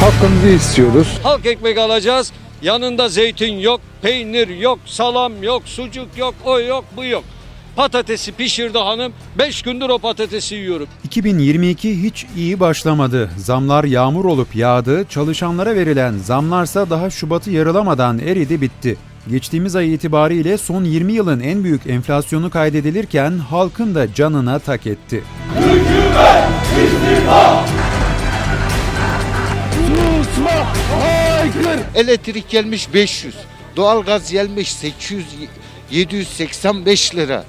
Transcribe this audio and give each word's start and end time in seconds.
Hakkımızı 0.00 0.48
istiyoruz. 0.48 1.18
Halk 1.22 1.46
ekmek 1.46 1.78
alacağız. 1.78 2.32
Yanında 2.62 3.08
zeytin 3.08 3.58
yok, 3.58 3.80
peynir 4.02 4.48
yok, 4.48 4.78
salam 4.86 5.42
yok, 5.42 5.62
sucuk 5.66 6.18
yok, 6.18 6.34
o 6.44 6.60
yok, 6.60 6.84
bu 6.96 7.04
yok. 7.04 7.24
Patatesi 7.76 8.32
pişirdi 8.32 8.78
hanım. 8.78 9.12
5 9.38 9.62
gündür 9.62 9.88
o 9.88 9.98
patatesi 9.98 10.54
yiyorum. 10.54 10.86
2022 11.04 12.02
hiç 12.02 12.26
iyi 12.36 12.60
başlamadı. 12.60 13.30
Zamlar 13.36 13.84
yağmur 13.84 14.24
olup 14.24 14.56
yağdı, 14.56 15.04
çalışanlara 15.08 15.74
verilen 15.74 16.18
zamlarsa 16.18 16.90
daha 16.90 17.10
Şubat'ı 17.10 17.50
yarılamadan 17.50 18.18
eridi 18.18 18.60
bitti. 18.60 18.96
Geçtiğimiz 19.30 19.76
ay 19.76 19.94
itibariyle 19.94 20.58
son 20.58 20.84
20 20.84 21.12
yılın 21.12 21.40
en 21.40 21.64
büyük 21.64 21.86
enflasyonu 21.86 22.50
kaydedilirken 22.50 23.38
halkın 23.38 23.94
da 23.94 24.14
canına 24.14 24.58
tak 24.58 24.86
etti. 24.86 25.24
Elektrik 31.94 32.48
gelmiş 32.48 32.94
500. 32.94 33.34
Doğalgaz 33.76 34.32
gelmiş 34.32 34.72
800 34.72 35.26
785 35.90 37.14
lira. 37.14 37.44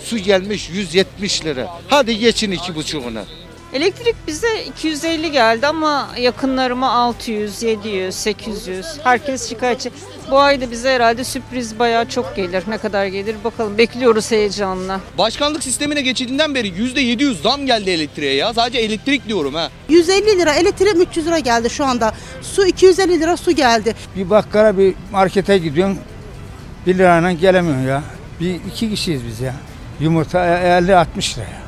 Su 0.00 0.18
gelmiş 0.18 0.70
170 0.72 1.44
lira. 1.44 1.80
Hadi 1.88 2.18
geçin 2.18 2.50
iki 2.50 2.74
buçuğuna. 2.74 3.24
Elektrik 3.72 4.16
bize 4.26 4.64
250 4.64 5.32
geldi 5.32 5.66
ama 5.66 6.08
yakınlarıma 6.18 6.90
600, 6.90 7.62
700, 7.62 8.14
800. 8.14 8.86
Herkes 9.04 9.48
şikayetçi. 9.48 9.90
Bu 10.30 10.38
ayda 10.38 10.70
bize 10.70 10.90
herhalde 10.94 11.24
sürpriz 11.24 11.78
bayağı 11.78 12.08
çok 12.08 12.36
gelir. 12.36 12.64
Ne 12.68 12.78
kadar 12.78 13.06
gelir 13.06 13.36
bakalım. 13.44 13.78
Bekliyoruz 13.78 14.30
heyecanla. 14.30 15.00
Başkanlık 15.18 15.62
sistemine 15.62 16.00
geçildiğinden 16.02 16.54
beri 16.54 16.68
%700 16.68 17.42
zam 17.42 17.66
geldi 17.66 17.90
elektriğe 17.90 18.34
ya. 18.34 18.54
Sadece 18.54 18.78
elektrik 18.78 19.28
diyorum 19.28 19.54
ha. 19.54 19.70
150 19.88 20.38
lira 20.38 20.52
elektrik 20.54 20.96
300 21.10 21.26
lira 21.26 21.38
geldi 21.38 21.70
şu 21.70 21.84
anda. 21.84 22.12
Su 22.42 22.66
250 22.66 23.20
lira 23.20 23.36
su 23.36 23.50
geldi. 23.52 23.94
Bir 24.16 24.30
bakkala 24.30 24.78
bir 24.78 24.94
markete 25.12 25.58
gidiyorsun. 25.58 25.98
1 26.86 26.98
lirayla 26.98 27.32
gelemiyorsun 27.32 27.86
ya. 27.86 28.02
Bir 28.40 28.54
iki 28.54 28.90
kişiyiz 28.90 29.26
biz 29.26 29.40
ya. 29.40 29.54
Yumurta 30.00 30.38
50-60 30.38 31.36
lira 31.36 31.44
ya. 31.44 31.67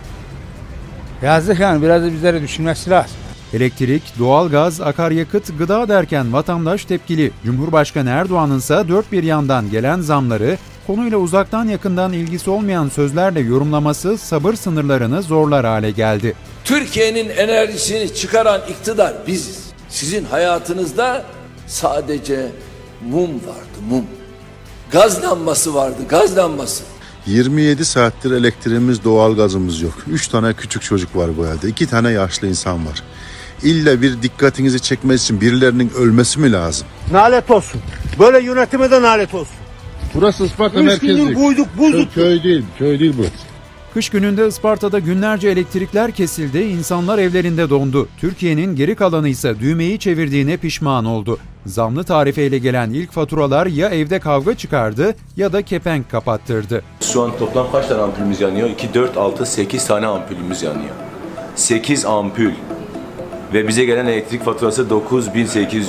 Yazdık 1.22 1.60
yani 1.60 1.82
biraz 1.82 2.02
da 2.02 2.12
bizlere 2.12 2.42
düşünmesi 2.42 2.90
lazım. 2.90 3.16
Elektrik, 3.52 4.02
doğalgaz, 4.18 4.80
akaryakıt, 4.80 5.58
gıda 5.58 5.88
derken 5.88 6.32
vatandaş 6.32 6.84
tepkili. 6.84 7.32
Cumhurbaşkanı 7.44 8.10
Erdoğan'ın 8.10 8.58
ise 8.58 8.84
dört 8.88 9.12
bir 9.12 9.22
yandan 9.22 9.70
gelen 9.70 10.00
zamları 10.00 10.58
konuyla 10.86 11.18
uzaktan 11.18 11.64
yakından 11.64 12.12
ilgisi 12.12 12.50
olmayan 12.50 12.88
sözlerle 12.88 13.40
yorumlaması 13.40 14.18
sabır 14.18 14.54
sınırlarını 14.54 15.22
zorlar 15.22 15.66
hale 15.66 15.90
geldi. 15.90 16.34
Türkiye'nin 16.64 17.28
enerjisini 17.28 18.14
çıkaran 18.14 18.60
iktidar 18.68 19.14
biziz. 19.26 19.70
Sizin 19.88 20.24
hayatınızda 20.24 21.24
sadece 21.66 22.46
mum 23.10 23.30
vardı, 23.30 23.78
mum. 23.90 24.04
Gaz 24.92 25.22
lambası 25.22 25.74
vardı, 25.74 25.98
gaz 26.08 26.36
lambası. 26.36 26.84
27 27.30 27.84
saattir 27.84 28.30
elektriğimiz, 28.30 29.04
doğalgazımız 29.04 29.80
yok. 29.80 29.94
3 30.12 30.28
tane 30.28 30.52
küçük 30.54 30.82
çocuk 30.82 31.16
var 31.16 31.30
bu 31.38 31.46
evde. 31.46 31.68
2 31.68 31.86
tane 31.86 32.10
yaşlı 32.10 32.46
insan 32.48 32.86
var. 32.86 33.02
İlla 33.62 34.02
bir 34.02 34.22
dikkatinizi 34.22 34.80
çekmesi 34.80 35.24
için 35.24 35.40
birilerinin 35.40 35.90
ölmesi 35.98 36.40
mi 36.40 36.52
lazım? 36.52 36.86
Nalet 37.10 37.50
olsun. 37.50 37.80
Böyle 38.18 38.40
yönetime 38.46 38.90
de 38.90 39.02
nalet 39.02 39.34
olsun. 39.34 39.54
Burası 40.14 40.44
Isparta 40.44 40.80
Üç 40.80 40.86
merkezi. 40.86 41.14
gündür 41.16 41.34
buyduk, 41.34 41.68
buzduk. 41.78 42.14
Köy 42.14 42.42
değil, 42.42 42.64
köy 42.78 43.00
değil 43.00 43.14
burası. 43.18 43.32
Kış 43.94 44.08
gününde 44.08 44.46
Isparta'da 44.46 44.98
günlerce 44.98 45.48
elektrikler 45.48 46.10
kesildi, 46.10 46.58
insanlar 46.58 47.18
evlerinde 47.18 47.70
dondu. 47.70 48.08
Türkiye'nin 48.20 48.76
geri 48.76 48.94
kalanı 48.94 49.28
ise 49.28 49.60
düğmeyi 49.60 49.98
çevirdiğine 49.98 50.56
pişman 50.56 51.04
oldu. 51.04 51.38
Zamlı 51.66 52.04
tarifeyle 52.04 52.58
gelen 52.58 52.90
ilk 52.90 53.12
faturalar 53.12 53.66
ya 53.66 53.88
evde 53.88 54.18
kavga 54.18 54.54
çıkardı 54.54 55.14
ya 55.36 55.52
da 55.52 55.62
kepenk 55.62 56.10
kapattırdı. 56.10 56.82
Şu 57.00 57.22
an 57.22 57.30
toplam 57.38 57.72
kaç 57.72 57.86
tane 57.86 58.02
ampulümüz 58.02 58.40
yanıyor? 58.40 58.70
2, 58.70 58.94
4, 58.94 59.16
6, 59.16 59.46
8 59.46 59.86
tane 59.86 60.06
ampulümüz 60.06 60.62
yanıyor. 60.62 60.94
8 61.54 62.04
ampul. 62.04 62.50
Ve 63.54 63.68
bize 63.68 63.84
gelen 63.84 64.06
elektrik 64.06 64.44
faturası 64.44 64.90
9800. 64.90 65.88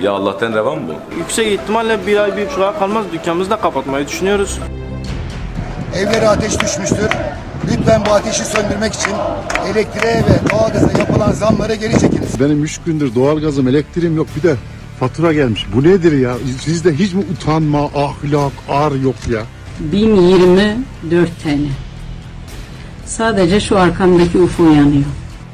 Ya 0.00 0.12
Allah'tan 0.12 0.52
revan 0.52 0.88
bu. 0.88 1.16
Yüksek 1.18 1.60
ihtimalle 1.60 2.06
bir 2.06 2.16
ay 2.16 2.36
bir 2.36 2.46
buçuk 2.46 2.60
ay 2.60 2.78
kalmaz 2.78 3.04
dükkanımızı 3.12 3.50
da 3.50 3.56
kapatmayı 3.56 4.08
düşünüyoruz. 4.08 4.60
Evlere 5.96 6.28
ateş 6.28 6.60
düşmüştür. 6.60 7.08
Lütfen 7.70 8.02
bu 8.06 8.10
ateşi 8.12 8.44
söndürmek 8.44 8.94
için 8.94 9.10
elektriğe 9.72 10.14
ve 10.14 10.50
doğalgaza 10.50 10.98
yapılan 10.98 11.32
zamlara 11.32 11.74
geri 11.74 12.00
çekiniz. 12.00 12.40
Benim 12.40 12.64
3 12.64 12.80
gündür 12.86 13.14
doğalgazım, 13.14 13.68
elektriğim 13.68 14.16
yok. 14.16 14.26
Bir 14.36 14.42
de 14.42 14.54
fatura 15.00 15.32
gelmiş. 15.32 15.66
Bu 15.74 15.82
nedir 15.82 16.18
ya? 16.18 16.34
Sizde 16.60 16.94
hiç 16.94 17.12
mi 17.14 17.24
utanma, 17.32 17.84
ahlak, 17.84 18.52
ar 18.68 18.92
yok 18.92 19.14
ya? 19.30 19.42
1024 19.80 21.28
TL. 21.42 21.58
Sadece 23.06 23.60
şu 23.60 23.78
arkamdaki 23.78 24.38
UFO 24.38 24.64
yanıyor. 24.64 25.04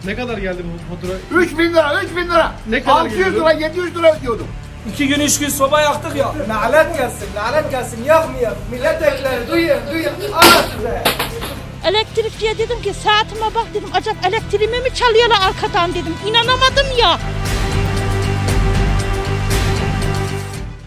Ne 0.05 0.15
kadar 0.15 0.39
geldi 0.39 0.63
bu 0.65 0.95
fatura? 0.95 1.43
3 1.43 1.59
bin 1.59 1.71
lira, 1.73 2.03
3 2.05 2.17
bin 2.17 2.25
lira. 2.31 2.53
Ne 2.71 2.83
kadar 2.83 3.01
600 3.01 3.17
geliyordu? 3.19 3.41
lira, 3.41 3.53
700 3.53 3.97
lira 3.97 4.17
ödüyordum. 4.19 4.47
İki 4.89 5.09
gün 5.09 5.21
üç 5.21 5.39
gün 5.39 5.49
soba 5.49 5.81
yaktık 5.81 6.17
ya. 6.17 6.35
Lanet 6.49 6.97
gelsin, 6.99 7.27
lanet 7.37 7.71
gelsin. 7.71 8.05
Yakmayalım. 8.05 8.59
Milletvekilleri 8.71 9.49
duyun, 9.51 9.79
duyun. 9.93 10.33
Ana 10.33 10.63
size. 10.77 11.05
Elektrikçiye 11.85 12.59
dedim 12.59 12.83
ki 12.83 12.95
saatime 12.95 13.55
bak 13.55 13.67
dedim 13.75 13.89
acaba 13.95 14.17
elektriğimi 14.29 14.79
mi 14.81 14.95
çalıyorlar 14.95 15.39
arkadan 15.49 15.91
dedim. 15.91 16.15
İnanamadım 16.27 16.87
ya. 17.01 17.19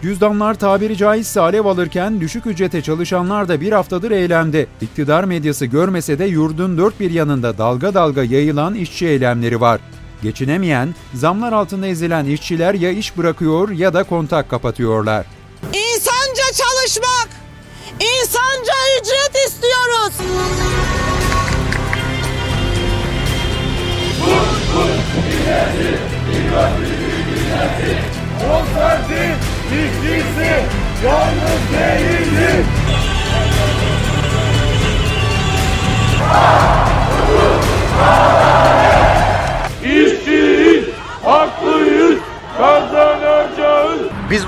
Cüzdanlar 0.02 0.54
tabiri 0.54 0.96
caizse 0.96 1.40
alev 1.40 1.64
alırken 1.64 2.20
düşük 2.20 2.46
ücrete 2.46 2.82
çalışanlar 2.82 3.48
da 3.48 3.60
bir 3.60 3.72
haftadır 3.72 4.10
eylemde. 4.10 4.66
İktidar 4.80 5.24
medyası 5.24 5.66
görmese 5.66 6.18
de 6.18 6.24
yurdun 6.24 6.78
dört 6.78 7.00
bir 7.00 7.10
yanında 7.10 7.58
dalga 7.58 7.94
dalga 7.94 8.22
yayılan 8.22 8.74
işçi 8.74 9.06
eylemleri 9.06 9.60
var. 9.60 9.80
Geçinemeyen, 10.24 10.94
zamlar 11.14 11.52
altında 11.52 11.86
ezilen 11.86 12.24
işçiler 12.24 12.74
ya 12.74 12.90
iş 12.90 13.16
bırakıyor 13.16 13.70
ya 13.70 13.94
da 13.94 14.04
kontak 14.04 14.50
kapatıyorlar. 14.50 15.26
İnsanca 15.72 16.42
çalışmak, 16.52 17.28
insanca 18.00 18.53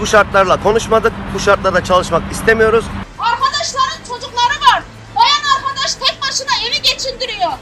bu 0.07 0.11
şartlarla 0.11 0.63
konuşmadık, 0.63 1.13
bu 1.35 1.41
şartlarda 1.41 1.85
çalışmak 1.85 2.33
istemiyoruz. 2.33 2.85
Arkadaşların 3.19 4.05
çocukları 4.09 4.61
var. 4.61 4.83
Bayan 5.17 5.57
arkadaş 5.57 5.95
tek 5.95 6.19
başına 6.23 6.69
evi 6.69 6.83
geçindiriyor. 6.83 7.53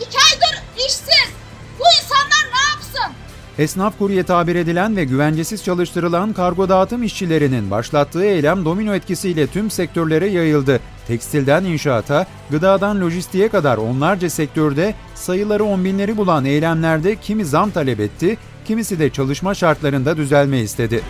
İki 0.00 0.18
aydır 0.18 0.62
işsiz. 0.76 1.30
Bu 1.78 1.84
insanlar 2.02 2.52
ne 2.52 2.70
yapsın? 2.70 3.14
Esnaf 3.58 3.98
kurye 3.98 4.22
tabir 4.22 4.54
edilen 4.54 4.96
ve 4.96 5.04
güvencesiz 5.04 5.64
çalıştırılan 5.64 6.32
kargo 6.32 6.68
dağıtım 6.68 7.02
işçilerinin 7.02 7.70
başlattığı 7.70 8.24
eylem 8.24 8.64
domino 8.64 8.94
etkisiyle 8.94 9.46
tüm 9.46 9.70
sektörlere 9.70 10.26
yayıldı. 10.26 10.80
Tekstilden 11.06 11.64
inşaata, 11.64 12.26
gıdadan 12.50 13.00
lojistiğe 13.00 13.48
kadar 13.48 13.76
onlarca 13.76 14.30
sektörde 14.30 14.94
sayıları 15.14 15.64
on 15.64 15.84
binleri 15.84 16.16
bulan 16.16 16.44
eylemlerde 16.44 17.16
kimi 17.16 17.44
zam 17.44 17.70
talep 17.70 18.00
etti, 18.00 18.36
kimisi 18.64 18.98
de 18.98 19.10
çalışma 19.10 19.54
şartlarında 19.54 20.16
düzelme 20.16 20.58
istedi. 20.58 21.02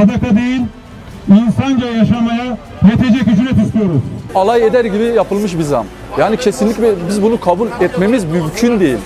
Sadaka 0.00 0.36
değil, 0.36 0.60
insanca 1.28 1.86
yaşamaya 1.86 2.56
yetecek 2.90 3.22
ücret 3.28 3.66
istiyoruz. 3.66 4.02
alay 4.34 4.66
eder 4.66 4.84
gibi 4.84 5.04
yapılmış 5.04 5.58
bir 5.58 5.62
zam. 5.62 5.86
Yani 6.18 6.36
kesinlikle 6.36 6.94
biz 7.08 7.22
bunu 7.22 7.40
kabul 7.40 7.68
etmemiz 7.80 8.24
mümkün 8.24 8.80
değil. 8.80 8.98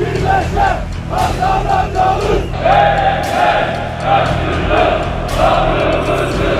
Birleşler, 0.00 0.76
kazanacağız. 1.10 2.24
Hey 2.62 3.22
hey, 3.34 3.64
kaçırdı, 4.02 5.02
sabrımızı 5.38 6.57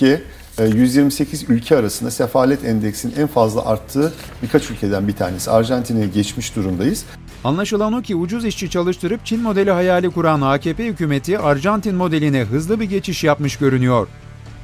Türkiye 0.00 0.22
E, 0.58 0.64
128 0.64 1.50
ülke 1.50 1.76
arasında 1.76 2.10
sefalet 2.10 2.64
endeksinin 2.64 3.14
en 3.16 3.26
fazla 3.26 3.66
arttığı 3.66 4.12
birkaç 4.42 4.70
ülkeden 4.70 5.08
bir 5.08 5.12
tanesi. 5.12 5.50
Arjantin'e 5.50 6.06
geçmiş 6.06 6.56
durumdayız. 6.56 7.04
Anlaşılan 7.44 7.92
o 7.92 8.02
ki 8.02 8.16
ucuz 8.16 8.44
işçi 8.44 8.70
çalıştırıp 8.70 9.26
Çin 9.26 9.40
modeli 9.40 9.70
hayali 9.70 10.10
kuran 10.10 10.40
AKP 10.40 10.86
hükümeti 10.86 11.38
Arjantin 11.38 11.94
modeline 11.94 12.40
hızlı 12.40 12.80
bir 12.80 12.84
geçiş 12.84 13.24
yapmış 13.24 13.56
görünüyor. 13.56 14.08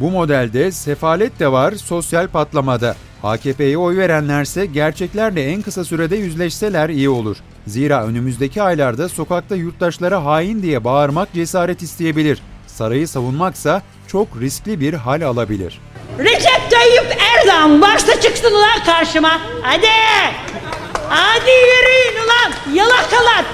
Bu 0.01 0.11
modelde 0.11 0.71
sefalet 0.71 1.41
de 1.41 1.53
var, 1.53 1.73
sosyal 1.73 2.29
patlamada. 2.29 2.97
AKP'ye 3.23 3.79
oy 3.79 3.97
verenlerse 3.97 4.67
gerçeklerle 4.67 5.45
en 5.45 5.63
kısa 5.63 5.85
sürede 5.85 6.17
yüzleşseler 6.17 6.89
iyi 6.89 7.09
olur. 7.09 7.37
Zira 7.67 8.07
önümüzdeki 8.07 8.63
aylarda 8.63 9.09
sokakta 9.09 9.57
yurttaşlara 9.57 10.25
hain 10.25 10.63
diye 10.63 10.85
bağırmak 10.85 11.33
cesaret 11.33 11.83
isteyebilir. 11.83 12.43
Sarayı 12.77 13.09
savunmaksa 13.09 13.83
çok 14.09 14.41
riskli 14.41 14.81
bir 14.81 14.95
hal 14.95 15.23
alabilir. 15.23 15.81
Recep 16.19 16.71
Tayyip 16.71 17.19
Erdoğan 17.37 17.83
başta 17.83 18.21
çıksın 18.21 18.51
ulan 18.55 18.85
karşıma. 18.87 19.41
Hadi. 19.63 19.87
Hadi 21.09 21.51
yürüyün 21.51 22.25
ulan 22.25 22.75
yalakalar. 22.75 23.45